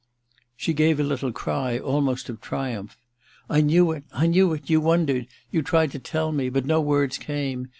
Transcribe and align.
She 0.57 0.73
gave 0.73 0.99
a 0.99 1.03
little 1.03 1.31
cry, 1.31 1.77
almost 1.77 2.27
of 2.27 2.41
triumph. 2.41 2.97
* 3.25 3.49
I 3.51 3.61
knew 3.61 3.91
it! 3.91 4.03
I 4.11 4.25
knew 4.25 4.51
it! 4.53 4.67
You 4.67 4.81
wondered— 4.81 5.27
you 5.51 5.61
tried 5.61 5.91
to 5.91 5.99
tell 5.99 6.31
me— 6.31 6.49
but 6.49 6.65
no 6.65 6.81
words 6.81 7.19
came. 7.19 7.67